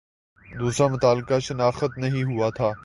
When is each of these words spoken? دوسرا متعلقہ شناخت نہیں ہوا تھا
دوسرا 0.51 0.87
متعلقہ 0.87 1.39
شناخت 1.39 1.97
نہیں 1.97 2.23
ہوا 2.23 2.49
تھا 2.49 2.73